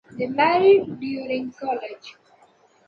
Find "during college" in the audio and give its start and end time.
0.99-2.15